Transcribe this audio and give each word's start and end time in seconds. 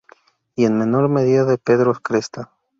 Y 0.55 0.65
en 0.65 0.79
menor 0.79 1.09
medida 1.09 1.45
de 1.45 1.59
Pedro 1.59 1.93
Cresta. 1.93 2.49